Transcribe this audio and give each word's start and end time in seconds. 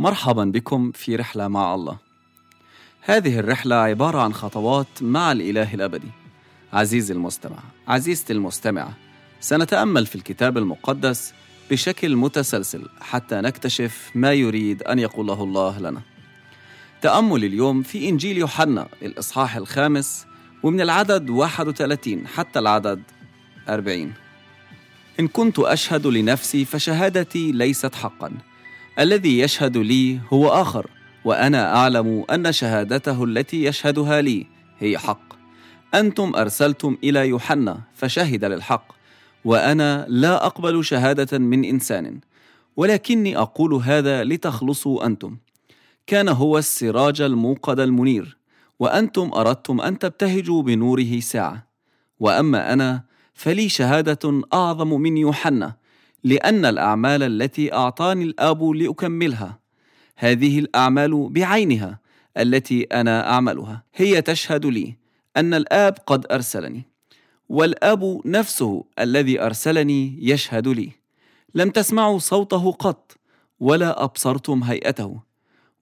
مرحبا 0.00 0.44
بكم 0.44 0.92
في 0.92 1.16
رحلة 1.16 1.48
مع 1.48 1.74
الله. 1.74 1.98
هذه 3.00 3.38
الرحلة 3.38 3.76
عبارة 3.76 4.18
عن 4.18 4.34
خطوات 4.34 4.86
مع 5.00 5.32
الإله 5.32 5.74
الأبدي. 5.74 6.08
عزيزي 6.72 7.14
المستمع، 7.14 7.58
عزيزتي 7.88 8.32
المستمعة، 8.32 8.92
سنتأمل 9.40 10.06
في 10.06 10.14
الكتاب 10.14 10.58
المقدس 10.58 11.34
بشكل 11.70 12.16
متسلسل 12.16 12.88
حتى 13.00 13.34
نكتشف 13.34 14.10
ما 14.14 14.32
يريد 14.32 14.82
أن 14.82 14.98
يقوله 14.98 15.42
الله 15.42 15.78
لنا. 15.78 16.02
تأمل 17.02 17.44
اليوم 17.44 17.82
في 17.82 18.08
إنجيل 18.08 18.38
يوحنا 18.38 18.88
الإصحاح 19.02 19.56
الخامس 19.56 20.26
ومن 20.62 20.80
العدد 20.80 21.30
31 21.30 22.26
حتى 22.26 22.58
العدد 22.58 23.02
40. 23.68 24.12
إن 25.20 25.28
كنت 25.28 25.58
أشهد 25.58 26.06
لنفسي 26.06 26.64
فشهادتي 26.64 27.52
ليست 27.52 27.94
حقًا. 27.94 28.49
الذي 28.98 29.38
يشهد 29.38 29.76
لي 29.76 30.20
هو 30.32 30.48
آخر 30.48 30.90
وأنا 31.24 31.76
أعلم 31.76 32.24
أن 32.30 32.52
شهادته 32.52 33.24
التي 33.24 33.64
يشهدها 33.64 34.20
لي 34.20 34.46
هي 34.78 34.98
حق. 34.98 35.34
أنتم 35.94 36.32
أرسلتم 36.36 36.96
إلى 37.04 37.28
يوحنا 37.28 37.80
فشهد 37.94 38.44
للحق 38.44 38.92
وأنا 39.44 40.06
لا 40.08 40.46
أقبل 40.46 40.84
شهادة 40.84 41.38
من 41.38 41.64
إنسان 41.64 42.20
ولكني 42.76 43.36
أقول 43.36 43.74
هذا 43.74 44.24
لتخلصوا 44.24 45.06
أنتم. 45.06 45.36
كان 46.06 46.28
هو 46.28 46.58
السراج 46.58 47.20
الموقد 47.20 47.80
المنير 47.80 48.36
وأنتم 48.78 49.30
أردتم 49.34 49.80
أن 49.80 49.98
تبتهجوا 49.98 50.62
بنوره 50.62 51.20
ساعة 51.20 51.66
وأما 52.20 52.72
أنا 52.72 53.04
فلي 53.34 53.68
شهادة 53.68 54.42
أعظم 54.54 55.00
من 55.00 55.16
يوحنا 55.16 55.79
لأن 56.24 56.64
الأعمال 56.64 57.22
التي 57.22 57.72
أعطاني 57.74 58.24
الآب 58.24 58.62
لأكملها. 58.62 59.60
هذه 60.16 60.58
الأعمال 60.58 61.28
بعينها 61.28 62.00
التي 62.38 62.82
أنا 62.82 63.30
أعملها. 63.32 63.82
هي 63.94 64.22
تشهد 64.22 64.66
لي 64.66 64.96
أن 65.36 65.54
الآب 65.54 65.98
قد 66.06 66.26
أرسلني 66.32 66.82
والآب 67.48 68.20
نفسه 68.26 68.84
الذي 68.98 69.40
أرسلني 69.40 70.18
يشهد 70.20 70.68
لي. 70.68 70.90
لم 71.54 71.70
تسمعوا 71.70 72.18
صوته 72.18 72.72
قط 72.72 73.16
ولا 73.60 74.04
أبصرتم 74.04 74.62
هيئته 74.64 75.20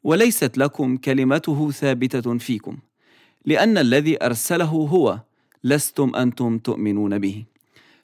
وليست 0.05 0.59
لكم 0.59 0.97
كلمته 0.97 1.71
ثابتة 1.71 2.39
فيكم 2.39 2.77
لأن 3.45 3.79
الذي 3.79 4.25
أرسله 4.25 4.65
هو 4.65 5.21
لستم 5.65 6.17
أنتم 6.17 6.59
تؤمنون 6.59 7.19
به. 7.19 7.45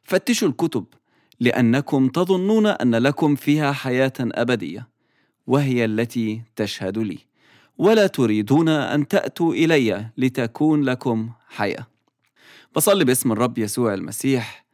فتشوا 0.04 0.48
الكتب 0.48 0.84
لأنكم 1.40 2.08
تظنون 2.08 2.66
أن 2.66 2.94
لكم 2.94 3.34
فيها 3.34 3.72
حياة 3.72 4.12
أبدية 4.20 4.88
وهي 5.46 5.84
التي 5.84 6.42
تشهد 6.56 6.98
لي. 6.98 7.18
ولا 7.78 8.06
تريدون 8.06 8.68
أن 8.68 9.08
تأتوا 9.08 9.54
إلي 9.54 10.06
لتكون 10.18 10.82
لكم 10.82 11.30
حياة. 11.48 11.86
بصلي 12.76 13.04
باسم 13.04 13.32
الرب 13.32 13.58
يسوع 13.58 13.94
المسيح 13.94 14.64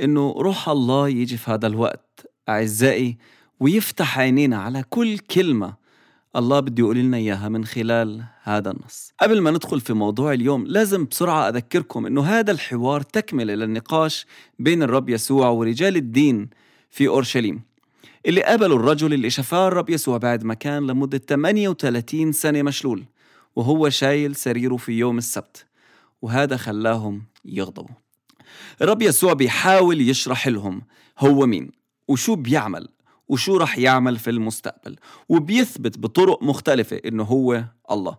إنه 0.00 0.32
روح 0.32 0.68
الله 0.68 1.08
يجي 1.08 1.36
في 1.36 1.50
هذا 1.50 1.66
الوقت 1.66 2.26
أعزائي 2.48 3.18
ويفتح 3.60 4.18
عينينا 4.18 4.56
على 4.56 4.84
كل 4.90 5.18
كلمة 5.18 5.74
الله 6.36 6.60
بده 6.60 6.82
يقول 6.82 6.96
لنا 6.96 7.16
إياها 7.16 7.48
من 7.48 7.64
خلال 7.64 8.24
هذا 8.42 8.70
النص. 8.70 9.12
قبل 9.20 9.40
ما 9.40 9.50
ندخل 9.50 9.80
في 9.80 9.92
موضوع 9.92 10.32
اليوم 10.32 10.66
لازم 10.66 11.04
بسرعة 11.04 11.48
أذكركم 11.48 12.06
أنه 12.06 12.22
هذا 12.22 12.52
الحوار 12.52 13.00
تكملة 13.00 13.54
للنقاش 13.54 14.26
بين 14.58 14.82
الرب 14.82 15.08
يسوع 15.08 15.48
ورجال 15.48 15.96
الدين 15.96 16.50
في 16.90 17.08
أورشليم 17.08 17.62
اللي 18.26 18.42
قابلوا 18.42 18.76
الرجل 18.78 19.14
اللي 19.14 19.30
شفاه 19.30 19.68
الرب 19.68 19.90
يسوع 19.90 20.16
بعد 20.16 20.44
ما 20.44 20.54
كان 20.54 20.86
لمدة 20.86 21.18
38 21.18 22.32
سنة 22.32 22.62
مشلول 22.62 23.04
وهو 23.56 23.88
شايل 23.88 24.36
سريره 24.36 24.76
في 24.76 24.92
يوم 24.92 25.18
السبت 25.18 25.66
وهذا 26.22 26.56
خلاهم 26.56 27.22
يغضبوا. 27.44 27.94
الرب 28.82 29.02
يسوع 29.02 29.32
بيحاول 29.32 30.00
يشرح 30.00 30.48
لهم 30.48 30.82
هو 31.18 31.46
مين 31.46 31.70
وشو 32.08 32.34
بيعمل. 32.34 32.88
وشو 33.28 33.56
رح 33.56 33.78
يعمل 33.78 34.18
في 34.18 34.30
المستقبل. 34.30 34.96
وبيثبت 35.28 35.98
بطرق 35.98 36.42
مختلفة 36.42 37.00
إنه 37.06 37.24
هو 37.24 37.64
الله. 37.90 38.16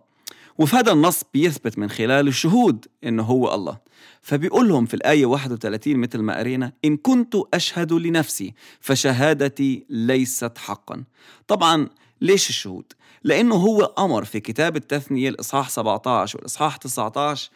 وفي 0.58 0.76
هذا 0.76 0.92
النص 0.92 1.22
بيثبت 1.34 1.78
من 1.78 1.90
خلال 1.90 2.28
الشهود 2.28 2.86
إنه 3.04 3.22
هو 3.22 3.54
الله. 3.54 3.78
فبيقول 4.22 4.68
لهم 4.68 4.86
في 4.86 4.94
الآية 4.94 5.26
31 5.26 5.96
مثل 5.96 6.18
ما 6.18 6.38
قرينا 6.38 6.72
إن 6.84 6.96
كنت 6.96 7.36
أشهد 7.54 7.92
لنفسي 7.92 8.54
فشهادتي 8.80 9.86
ليست 9.90 10.58
حقا. 10.58 11.04
طبعا 11.48 11.88
ليش 12.20 12.48
الشهود؟ 12.48 12.92
لأنه 13.24 13.54
هو 13.54 13.94
أمر 13.98 14.24
في 14.24 14.40
كتاب 14.40 14.76
التثنية 14.76 15.28
الإصحاح 15.28 15.70
17 15.70 16.38
والإصحاح 16.38 16.76
19 16.76 17.50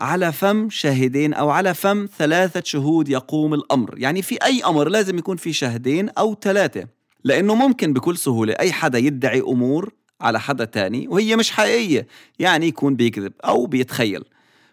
على 0.00 0.32
فم 0.32 0.70
شاهدين 0.70 1.34
أو 1.34 1.50
على 1.50 1.74
فم 1.74 2.08
ثلاثة 2.18 2.62
شهود 2.64 3.08
يقوم 3.08 3.54
الأمر. 3.54 3.94
يعني 3.98 4.22
في 4.22 4.36
أي 4.44 4.62
أمر 4.64 4.88
لازم 4.88 5.18
يكون 5.18 5.36
في 5.36 5.52
شاهدين 5.52 6.08
أو 6.08 6.36
ثلاثة 6.42 6.86
لأنه 7.24 7.54
ممكن 7.54 7.92
بكل 7.92 8.16
سهولة 8.18 8.52
أي 8.52 8.72
حدا 8.72 8.98
يدعي 8.98 9.40
أمور 9.40 9.92
على 10.20 10.40
حدا 10.40 10.64
تاني 10.64 11.08
وهي 11.08 11.36
مش 11.36 11.50
حقيقية 11.50 12.06
يعني 12.38 12.66
يكون 12.66 12.96
بيكذب 12.96 13.32
أو 13.44 13.66
بيتخيل. 13.66 14.24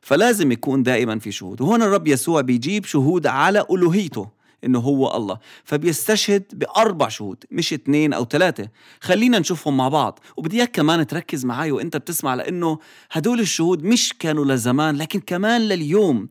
فلازم 0.02 0.52
يكون 0.52 0.84
دائما 0.84 1.20
في 1.20 1.32
شهود. 1.32 1.62
وهون 1.62 1.82
الرب 1.82 2.08
يسوع 2.08 2.42
بيجيب 2.42 2.86
شهود 2.86 3.28
على 3.28 3.66
ألوهيته. 3.72 4.37
انه 4.64 4.80
هو 4.80 5.16
الله. 5.16 5.40
فبيستشهد 5.64 6.44
بأربع 6.54 7.08
شهود 7.08 7.44
مش 7.52 7.74
اثنين 7.74 8.14
أو 8.14 8.26
ثلاثة. 8.26 8.70
خلينا 9.02 9.40
نشوفهم 9.40 9.78
مع 9.78 9.88
بعض. 9.88 10.20
وبدي 10.38 10.58
إياك 10.58 10.72
كمان 10.72 11.08
تركز 11.08 11.46
معي 11.46 11.72
وأنت 11.72 11.98
بتسمع 11.98 12.36
لأنه 12.36 12.80
هدول 13.12 13.40
الشهود 13.40 13.84
مش 13.84 14.14
كانوا 14.20 14.46
لزمان 14.46 14.96
لكن 14.96 15.20
كمان 15.20 15.62
لليوم. 15.62 16.28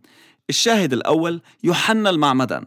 الشاهد 0.51 0.93
الأول 0.93 1.41
يوحنا 1.65 2.11
المعمدان. 2.11 2.67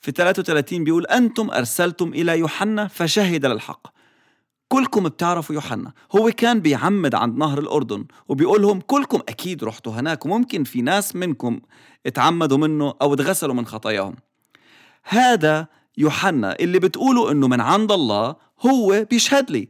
في 0.00 0.10
33 0.10 0.84
بيقول 0.84 1.06
أنتم 1.06 1.50
أرسلتم 1.50 2.08
إلى 2.08 2.38
يوحنا 2.38 2.88
فشهد 2.88 3.46
للحق. 3.46 3.86
كلكم 4.68 5.08
بتعرفوا 5.08 5.54
يوحنا. 5.54 5.92
هو 6.16 6.30
كان 6.30 6.60
بيعمد 6.60 7.14
عند 7.14 7.38
نهر 7.38 7.58
الأردن 7.58 8.04
وبيقول 8.28 8.62
لهم 8.62 8.80
كلكم 8.80 9.20
أكيد 9.28 9.64
رحتوا 9.64 9.92
هناك 9.92 10.26
وممكن 10.26 10.64
في 10.64 10.82
ناس 10.82 11.16
منكم 11.16 11.60
اتعمدوا 12.06 12.58
منه 12.58 12.94
أو 13.02 13.14
اتغسلوا 13.14 13.54
من 13.54 13.66
خطاياهم. 13.66 14.16
هذا 15.04 15.66
يوحنا 15.98 16.56
اللي 16.60 16.78
بتقولوا 16.78 17.30
إنه 17.30 17.48
من 17.48 17.60
عند 17.60 17.92
الله 17.92 18.36
هو 18.60 19.06
بيشهد 19.10 19.50
لي. 19.50 19.68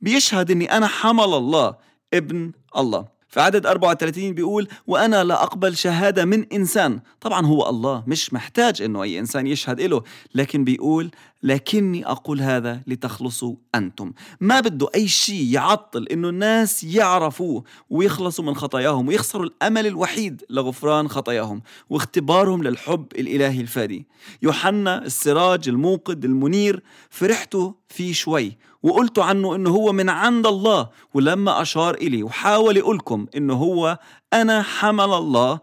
بيشهد 0.00 0.50
إني 0.50 0.76
أنا 0.76 0.86
حمل 0.86 1.24
الله 1.24 1.74
ابن 2.14 2.52
الله. 2.76 3.08
في 3.32 3.40
عدد 3.40 3.66
34 3.66 4.34
بيقول 4.34 4.68
وأنا 4.86 5.24
لا 5.24 5.42
أقبل 5.42 5.76
شهادة 5.76 6.24
من 6.24 6.52
إنسان. 6.52 7.00
طبعا 7.20 7.46
هو 7.46 7.68
الله 7.68 8.04
مش 8.06 8.32
محتاج 8.32 8.82
أنه 8.82 9.02
أي 9.02 9.18
إنسان 9.18 9.46
يشهد 9.46 9.80
له 9.80 10.02
لكن 10.34 10.64
بيقول 10.64 11.10
لكني 11.42 12.06
أقول 12.06 12.40
هذا 12.40 12.80
لتخلصوا 12.86 13.56
أنتم. 13.74 14.12
ما 14.40 14.60
بده 14.60 14.88
أي 14.94 15.08
شيء 15.08 15.44
يعطل 15.50 16.06
أنه 16.06 16.28
الناس 16.28 16.84
يعرفوه 16.84 17.64
ويخلصوا 17.90 18.44
من 18.44 18.54
خطاياهم 18.54 19.08
ويخسروا 19.08 19.44
الأمل 19.44 19.86
الوحيد 19.86 20.44
لغفران 20.50 21.08
خطاياهم 21.08 21.62
واختبارهم 21.90 22.62
للحب 22.62 23.06
الإلهي 23.18 23.60
الفادي. 23.60 24.06
يوحنا 24.42 25.04
السراج 25.04 25.68
الموقد 25.68 26.24
المنير 26.24 26.82
فرحتوا 27.10 27.72
فيه 27.88 28.12
شوي 28.12 28.56
وقلتوا 28.82 29.24
عنه 29.24 29.54
إنه 29.54 29.70
هو 29.70 29.92
من 29.92 30.08
عند 30.08 30.46
الله 30.46 30.90
ولما 31.14 31.62
أشار 31.62 31.94
إلي 31.94 32.22
وحاول 32.22 32.76
يقولكم 32.76 33.26
إنه 33.36 33.54
هو 33.54 33.98
أنا 34.32 34.62
حمل 34.62 35.12
الله 35.12 35.60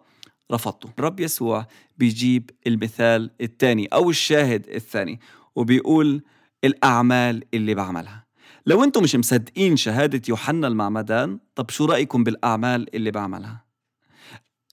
رفضته. 0.52 0.90
الرب 1.00 1.20
يسوع 1.20 1.66
بيجيب 1.98 2.50
المثال 2.68 3.32
الثاني 3.42 3.86
أو 3.86 4.10
الشاهد 4.10 4.68
الثاني 4.70 5.20
وبيقول 5.56 6.24
الأعمال 6.64 7.44
اللي 7.54 7.76
بعملها. 7.76 8.26
لو 8.66 8.84
أنتم 8.84 9.04
مش 9.04 9.16
مصدقين 9.16 9.78
شهادة 9.78 10.22
يوحنا 10.30 10.68
المعمدان 10.68 11.40
طب 11.56 11.70
شو 11.70 11.86
رأيكم 11.86 12.24
بالأعمال 12.24 12.96
اللي 12.96 13.12
بعملها؟ 13.12 13.66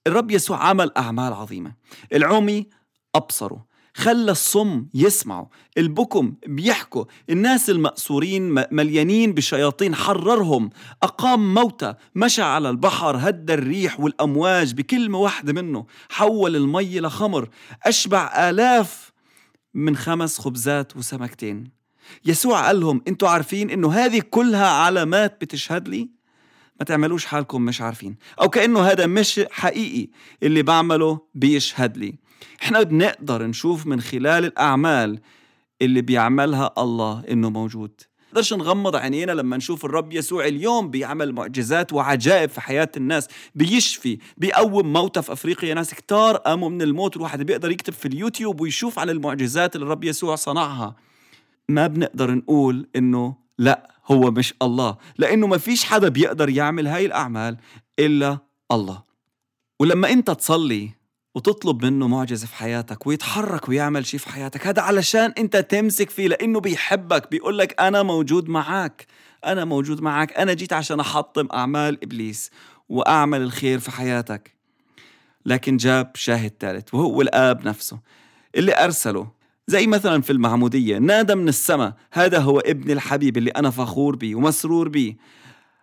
الرب 0.06 0.30
يسوع 0.30 0.64
عمل 0.64 0.90
أعمال 0.96 1.32
عظيمة. 1.32 1.72
العمي 2.12 2.66
ابصروا 3.14 3.58
خلى 3.96 4.30
الصم 4.30 4.86
يسمعوا 4.94 5.46
البكم 5.78 6.34
بيحكوا. 6.46 7.04
الناس 7.30 7.70
المأسورين 7.70 8.64
مليانين 8.70 9.32
بشياطين. 9.32 9.94
حررهم. 9.94 10.70
أقام 11.02 11.54
موتى. 11.54 11.94
مشى 12.14 12.42
على 12.42 12.70
البحر. 12.70 13.16
هدى 13.20 13.54
الريح 13.54 14.00
والأمواج 14.00 14.74
بكلمة 14.74 15.18
واحدة 15.18 15.52
منه. 15.52 15.86
حول 16.08 16.56
المي 16.56 17.00
لخمر. 17.00 17.48
أشبع 17.82 18.50
آلاف 18.50 19.12
من 19.74 19.96
خمس 19.96 20.38
خبزات 20.38 20.96
وسمكتين. 20.96 21.70
يسوع 22.24 22.66
قال 22.66 22.80
لهم 22.80 23.02
أنتوا 23.08 23.28
عارفين 23.28 23.70
إنه 23.70 23.92
هذه 23.92 24.22
كلها 24.30 24.68
علامات 24.68 25.40
بتشهد 25.40 25.88
لي؟ 25.88 26.15
ما 26.80 26.84
تعملوش 26.84 27.24
حالكم 27.24 27.62
مش 27.62 27.80
عارفين. 27.80 28.16
أو 28.40 28.48
كأنه 28.48 28.80
هذا 28.80 29.06
مش 29.06 29.40
حقيقي 29.50 30.08
اللي 30.42 30.62
بعمله 30.62 31.20
بيشهد 31.34 31.96
لي. 31.96 32.14
إحنا 32.62 32.82
بنقدر 32.82 33.46
نشوف 33.46 33.86
من 33.86 34.00
خلال 34.00 34.44
الأعمال 34.44 35.20
اللي 35.82 36.02
بيعملها 36.02 36.74
الله 36.78 37.24
إنه 37.30 37.50
موجود. 37.50 38.00
بنقدرش 38.32 38.52
نغمض 38.52 38.96
عينينا 38.96 39.32
لما 39.32 39.56
نشوف 39.56 39.84
الرب 39.84 40.12
يسوع 40.12 40.46
اليوم 40.46 40.90
بيعمل 40.90 41.32
معجزات 41.32 41.92
وعجائب 41.92 42.50
في 42.50 42.60
حياة 42.60 42.88
الناس 42.96 43.28
بيشفي 43.54 44.18
بيقوم 44.36 44.92
موتى 44.92 45.22
في 45.22 45.32
أفريقيا. 45.32 45.74
ناس 45.74 45.94
كتار 45.94 46.36
قاموا 46.36 46.68
من 46.68 46.82
الموت 46.82 47.16
الواحد 47.16 47.42
بيقدر 47.42 47.70
يكتب 47.70 47.92
في 47.92 48.08
اليوتيوب 48.08 48.60
ويشوف 48.60 48.98
عن 48.98 49.10
المعجزات 49.10 49.76
اللي 49.76 49.84
الرب 49.86 50.04
يسوع 50.04 50.34
صنعها. 50.34 50.96
ما 51.68 51.86
بنقدر 51.86 52.34
نقول 52.34 52.88
إنه 52.96 53.36
لأ. 53.58 53.95
هو 54.10 54.30
مش 54.30 54.54
الله. 54.62 54.96
لأنه 55.18 55.46
ما 55.46 55.58
فيش 55.58 55.84
حدا 55.84 56.08
بيقدر 56.08 56.48
يعمل 56.48 56.86
هاي 56.86 57.06
الأعمال 57.06 57.56
إلا 57.98 58.38
الله. 58.72 59.02
ولما 59.80 60.12
أنت 60.12 60.30
تصلي 60.30 60.90
وتطلب 61.34 61.84
منه 61.84 62.08
معجزة 62.08 62.46
في 62.46 62.54
حياتك 62.54 63.06
ويتحرك 63.06 63.68
ويعمل 63.68 64.06
شيء 64.06 64.20
في 64.20 64.28
حياتك 64.28 64.66
هذا 64.66 64.82
علشان 64.82 65.32
أنت 65.38 65.56
تمسك 65.56 66.10
فيه 66.10 66.28
لأنه 66.28 66.60
بيحبك 66.60 67.30
بيقول 67.30 67.58
لك 67.58 67.80
أنا 67.80 68.02
موجود 68.02 68.48
معك 68.48 69.06
أنا 69.44 69.64
موجود 69.64 70.00
معك 70.00 70.32
أنا 70.32 70.54
جيت 70.54 70.72
عشان 70.72 71.00
أحطم 71.00 71.48
أعمال 71.52 71.98
إبليس 72.02 72.50
وأعمل 72.88 73.42
الخير 73.42 73.78
في 73.78 73.90
حياتك. 73.90 74.56
لكن 75.46 75.76
جاب 75.76 76.10
شاهد 76.14 76.52
ثالث 76.60 76.94
وهو 76.94 77.22
الآب 77.22 77.66
نفسه 77.68 77.98
اللي 78.54 78.84
أرسله. 78.84 79.30
زي 79.68 79.86
مثلا 79.86 80.22
في 80.22 80.30
المعمودية 80.32 80.98
نادى 80.98 81.34
من 81.34 81.48
السماء 81.48 81.92
هذا 82.12 82.38
هو 82.38 82.58
ابن 82.58 82.90
الحبيب 82.90 83.36
اللي 83.36 83.50
أنا 83.50 83.70
فخور 83.70 84.16
بيه 84.16 84.34
ومسرور 84.34 84.88
بيه. 84.88 85.16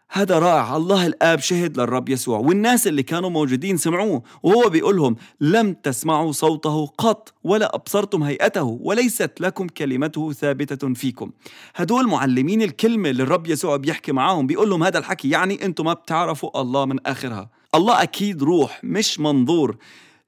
هذا 0.10 0.40
رائع 0.40 0.76
الله 0.78 1.08
الآب 1.08 1.40
شهد 1.40 1.80
للرب 1.80 2.10
يسوع 2.10 2.40
والناس 2.40 2.88
اللي 2.88 3.04
كانوا 3.04 3.30
موجودين 3.30 3.78
سمعوه 3.78 4.24
وهو 4.44 4.70
بيقول 4.70 4.98
لهم 4.98 5.16
لم 5.42 5.74
تسمعوا 5.74 6.32
صوته 6.32 6.86
قط 6.86 7.34
ولا 7.44 7.76
أبصرتم 7.76 8.24
هيئته 8.24 8.64
وليست 8.82 9.32
لكم 9.40 9.68
كلمته 9.68 10.34
ثابتة 10.34 10.94
فيكم. 10.94 11.32
هدول 11.76 12.08
معلمين 12.08 12.62
الكلمة 12.62 13.10
اللي 13.10 13.24
الرب 13.24 13.48
يسوع 13.48 13.78
بيحكي 13.78 14.12
معاهم 14.12 14.48
بيقول 14.48 14.70
لهم 14.70 14.84
هذا 14.84 15.00
الحكي 15.00 15.30
يعني 15.30 15.66
أنتم 15.66 15.86
ما 15.86 15.94
بتعرفوا 15.94 16.62
الله 16.62 16.86
من 16.86 16.98
آخرها. 17.06 17.50
الله 17.76 18.04
أكيد 18.04 18.44
روح 18.44 18.80
مش 18.84 19.20
منظور. 19.20 19.78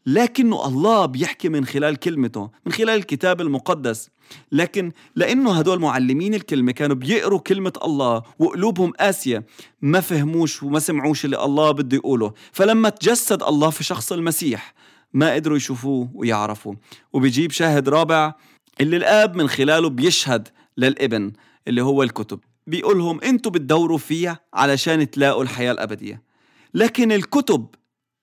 لكنه 0.05 0.67
الله 0.67 1.05
بيحكي 1.05 1.49
من 1.49 1.65
خلال 1.65 1.95
كلمته 1.95 2.49
من 2.65 2.71
خلال 2.71 2.89
الكتاب 2.89 3.41
المقدس. 3.41 4.09
لكن 4.51 4.91
لأنه 5.15 5.53
هدول 5.53 5.79
معلمين 5.79 6.33
الكلمة 6.33 6.71
كانوا 6.71 6.95
بيقروا 6.95 7.39
كلمة 7.39 7.73
الله 7.83 8.23
وقلوبهم 8.39 8.91
قاسية 8.91 9.45
ما 9.81 9.99
فهموش 9.99 10.63
وما 10.63 10.79
سمعوش 10.79 11.25
اللي 11.25 11.43
الله 11.45 11.71
بده 11.71 11.97
يقوله. 11.97 12.33
فلما 12.51 12.89
تجسد 12.89 13.43
الله 13.43 13.69
في 13.69 13.83
شخص 13.83 14.11
المسيح 14.11 14.73
ما 15.13 15.33
قدروا 15.33 15.57
يشوفوه 15.57 16.09
ويعرفوه. 16.13 16.77
وبيجيب 17.13 17.51
شاهد 17.51 17.89
رابع 17.89 18.33
اللي 18.81 18.97
الآب 18.97 19.35
من 19.35 19.47
خلاله 19.47 19.89
بيشهد 19.89 20.47
للابن 20.77 21.31
اللي 21.67 21.81
هو 21.81 22.03
الكتب. 22.03 22.39
بيقولهم 22.67 23.21
أنتوا 23.21 23.51
بتدوروا 23.51 23.97
فيها 23.97 24.39
علشان 24.53 25.09
تلاقوا 25.09 25.43
الحياة 25.43 25.71
الأبدية. 25.71 26.21
لكن 26.73 27.11
الكتب 27.11 27.67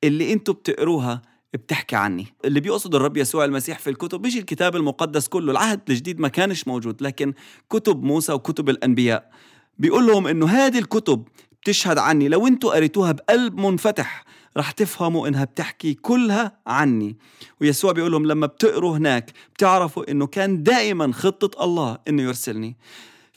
اللي 0.05 0.32
أنتوا 0.32 0.55
بتقروها 0.55 1.23
بتحكي 1.54 1.96
عني. 1.96 2.26
اللي 2.44 2.60
بيقصد 2.60 2.94
الرب 2.94 3.16
يسوع 3.16 3.44
المسيح 3.44 3.78
في 3.78 3.90
الكتب 3.90 4.26
مش 4.26 4.37
الكتاب 4.37 4.76
المقدس 4.76 5.28
كله 5.28 5.52
العهد 5.52 5.81
الجديد 5.90 6.20
ما 6.20 6.28
كانش 6.28 6.69
موجود 6.69 7.02
لكن 7.02 7.34
كتب 7.70 8.02
موسى 8.02 8.32
وكتب 8.32 8.69
الأنبياء. 8.69 9.31
بيقول 9.78 10.06
لهم 10.06 10.26
إنه 10.26 10.46
هذه 10.46 10.78
الكتب 10.78 11.25
بتشهد 11.62 11.99
عني. 11.99 12.28
لو 12.28 12.46
أنتوا 12.46 12.75
قريتوها 12.75 13.12
بقلب 13.12 13.58
منفتح 13.58 14.25
رح 14.56 14.70
تفهموا 14.70 15.28
إنها 15.28 15.44
بتحكي 15.44 15.94
كلها 15.94 16.58
عني. 16.66 17.16
ويسوع 17.60 17.93
بيقول 17.93 18.12
لهم 18.12 18.26
لما 18.26 18.46
بتقروا 18.46 18.96
هناك 18.96 19.32
بتعرفوا 19.55 20.10
إنه 20.10 20.26
كان 20.26 20.62
دائما 20.62 21.12
خطة 21.12 21.64
الله 21.64 21.98
إنه 22.08 22.22
يرسلني. 22.22 22.76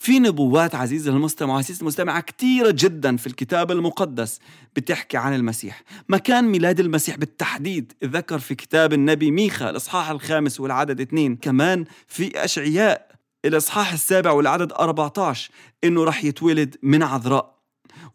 في 0.06 0.20
نبوات 0.20 0.76
عزيزي 0.76 1.10
المستمع 1.12 1.54
وعزيزي 1.54 1.82
المستمع 1.82 2.20
كثيرة 2.20 2.72
جدا 2.72 3.18
في 3.18 3.28
الكتاب 3.28 3.72
المقدس 3.72 4.40
بتحكي 4.76 5.18
عن 5.18 5.34
المسيح. 5.34 5.84
مكان 6.10 6.46
ميلاد 6.46 6.80
المسيح 6.80 7.18
بالتحديد 7.18 7.94
ذكر 8.04 8.40
في 8.40 8.56
كتاب 8.56 8.94
النبي 8.94 9.32
ميخا 9.32 9.70
الإصحاح 9.70 10.10
الخامس 10.10 10.60
والعدد 10.60 11.02
اثنين. 11.02 11.36
كمان 11.36 11.86
في 12.08 12.44
أشعياء 12.44 13.12
الإصحاح 13.46 13.94
السابع 13.94 14.32
والعدد 14.32 14.72
14 14.72 15.52
إنه 15.84 16.04
رح 16.04 16.24
يتولد 16.24 16.76
من 16.84 17.04
عذراء. 17.04 17.55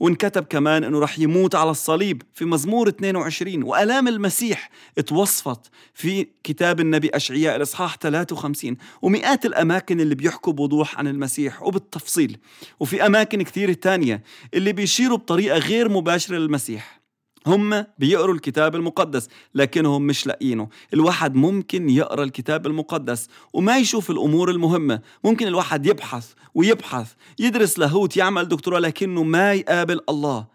وانكتب 0.00 0.44
كمان 0.44 0.84
إنه 0.84 0.98
رح 0.98 1.18
يموت 1.18 1.54
على 1.54 1.70
الصليب 1.70 2.22
في 2.34 2.44
مزمور 2.44 2.88
22 2.88 3.62
وآلام 3.62 4.08
المسيح 4.08 4.70
اتوصفت 4.98 5.70
في 5.94 6.26
كتاب 6.44 6.80
النبي 6.80 7.10
أشعياء 7.14 7.56
الإصحاح 7.56 7.96
53 7.96 8.76
ومئات 9.02 9.46
الأماكن 9.46 10.00
اللي 10.00 10.14
بيحكوا 10.14 10.52
بوضوح 10.52 10.98
عن 10.98 11.06
المسيح 11.06 11.62
وبالتفصيل. 11.62 12.38
وفي 12.80 13.06
أماكن 13.06 13.42
كثير 13.42 13.72
تانية 13.72 14.22
اللي 14.54 14.72
بيشيروا 14.72 15.18
بطريقة 15.18 15.58
غير 15.58 15.88
مباشرة 15.88 16.36
للمسيح. 16.36 16.99
هم 17.46 17.84
بيقروا 17.98 18.34
الكتاب 18.34 18.76
المقدس 18.76 19.28
لكنهم 19.54 20.02
مش 20.02 20.26
لاقينه. 20.26 20.68
الواحد 20.94 21.34
ممكن 21.34 21.90
يقرأ 21.90 22.24
الكتاب 22.24 22.66
المقدس 22.66 23.28
وما 23.52 23.78
يشوف 23.78 24.10
الأمور 24.10 24.50
المهمة. 24.50 25.00
ممكن 25.24 25.46
الواحد 25.46 25.86
يبحث 25.86 26.32
ويبحث 26.54 27.12
يدرس 27.38 27.78
لاهوت 27.78 28.16
يعمل 28.16 28.48
دكتوراه 28.48 28.78
لكنه 28.78 29.22
ما 29.22 29.52
يقابل 29.52 30.00
الله 30.08 30.46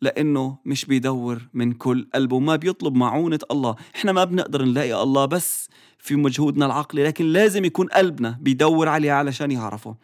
لأنه 0.00 0.58
مش 0.64 0.84
بيدور 0.84 1.48
من 1.54 1.72
كل 1.72 2.06
قلبه 2.14 2.38
ما 2.38 2.56
بيطلب 2.56 2.94
معونة 2.94 3.38
الله. 3.50 3.76
إحنا 3.94 4.12
ما 4.12 4.24
بنقدر 4.24 4.64
نلاقي 4.64 5.02
الله 5.02 5.24
بس 5.24 5.68
في 5.98 6.16
مجهودنا 6.16 6.66
العقلي 6.66 7.04
لكن 7.04 7.24
لازم 7.24 7.64
يكون 7.64 7.86
قلبنا 7.86 8.38
بيدور 8.40 8.88
عليه 8.88 9.12
علشان 9.12 9.50
يعرفه. 9.50 9.96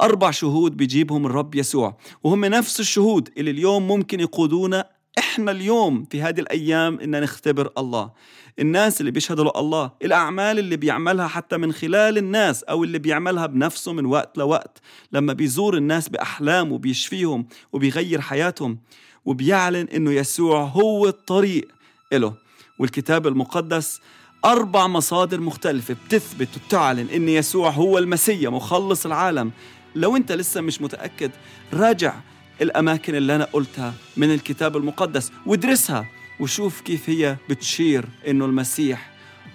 أربع 0.00 0.30
شهود 0.30 0.76
بيجيبهم 0.76 1.26
الرب 1.26 1.54
يسوع 1.54 1.96
وهم 2.22 2.44
نفس 2.44 2.80
الشهود 2.80 3.28
اللي 3.38 3.50
اليوم 3.50 3.88
ممكن 3.88 4.20
يقودونا 4.20 4.94
إحنا 5.18 5.50
اليوم 5.50 6.04
في 6.10 6.22
هذه 6.22 6.40
الأيام 6.40 7.00
ان 7.00 7.20
نختبر 7.20 7.72
الله. 7.78 8.10
الناس 8.58 9.00
اللي 9.00 9.10
بيشهدوا 9.10 9.60
الله 9.60 9.90
الأعمال 10.02 10.58
اللي 10.58 10.76
بيعملها 10.76 11.28
حتى 11.28 11.56
من 11.56 11.72
خلال 11.72 12.18
الناس 12.18 12.62
أو 12.62 12.84
اللي 12.84 12.98
بيعملها 12.98 13.46
بنفسه 13.46 13.92
من 13.92 14.06
وقت 14.06 14.38
لوقت. 14.38 14.80
لما 15.12 15.32
بيزور 15.32 15.76
الناس 15.76 16.08
بأحلام 16.08 16.72
وبيشفيهم 16.72 17.46
وبيغير 17.72 18.20
حياتهم 18.20 18.78
وبيعلن 19.24 19.88
إنه 19.88 20.12
يسوع 20.12 20.62
هو 20.62 21.08
الطريق 21.08 21.68
له 22.12 22.34
والكتاب 22.78 23.26
المقدس 23.26 24.00
أربع 24.44 24.86
مصادر 24.86 25.40
مختلفة 25.40 25.96
بتثبت 26.06 26.48
وبتعلن 26.56 27.08
إن 27.08 27.28
يسوع 27.28 27.70
هو 27.70 27.98
المسيا 27.98 28.50
مخلص 28.50 29.06
العالم. 29.06 29.52
لو 29.94 30.16
أنت 30.16 30.32
لسه 30.32 30.60
مش 30.60 30.82
متأكد 30.82 31.30
راجع 31.72 32.14
الأماكن 32.62 33.14
اللي 33.14 33.36
أنا 33.36 33.44
قلتها 33.52 33.94
من 34.16 34.34
الكتاب 34.34 34.76
المقدس 34.76 35.32
وادرسها 35.46 36.06
وشوف 36.40 36.80
كيف 36.80 37.10
هي 37.10 37.36
بتشير 37.50 38.04
إنه 38.28 38.44
المسيح 38.44 39.10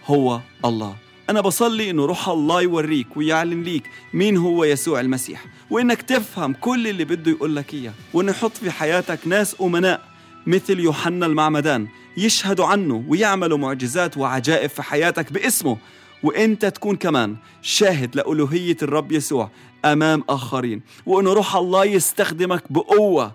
هو 0.05 0.41
الله. 0.65 0.95
أنا 1.29 1.41
بصلي 1.41 1.89
إنه 1.89 2.05
روح 2.05 2.29
الله 2.29 2.61
يوريك 2.61 3.17
ويعلن 3.17 3.63
ليك 3.63 3.83
مين 4.13 4.37
هو 4.37 4.63
يسوع 4.63 4.99
المسيح 4.99 5.45
وإنك 5.69 6.01
تفهم 6.01 6.53
كل 6.53 6.87
اللي 6.87 7.05
بده 7.05 7.31
يقول 7.31 7.55
لك 7.55 7.73
إياه 7.73 7.93
وإنه 8.13 8.31
يحط 8.31 8.57
في 8.57 8.71
حياتك 8.71 9.19
ناس 9.25 9.55
أمناء 9.61 10.01
مثل 10.47 10.79
يوحنا 10.79 11.25
المعمدان 11.25 11.87
يشهدوا 12.17 12.65
عنه 12.65 13.03
ويعملوا 13.07 13.57
معجزات 13.57 14.17
وعجائب 14.17 14.69
في 14.69 14.83
حياتك 14.83 15.33
باسمه. 15.33 15.77
وإنت 16.23 16.65
تكون 16.65 16.95
كمان 16.95 17.35
شاهد 17.61 18.15
لألوهية 18.15 18.77
الرب 18.81 19.11
يسوع 19.11 19.51
أمام 19.85 20.23
آخرين. 20.29 20.81
وأنه 21.05 21.33
روح 21.33 21.55
الله 21.55 21.85
يستخدمك 21.85 22.63
بقوة. 22.69 23.31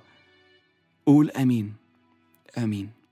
قول 1.07 1.31
أمين. 1.31 1.75
آمين. 2.59 3.04